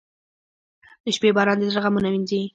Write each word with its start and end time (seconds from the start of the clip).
•د 1.03 1.05
شپې 1.15 1.29
باران 1.37 1.57
د 1.59 1.63
زړه 1.71 1.79
غمونه 1.85 2.07
وینځي. 2.09 2.41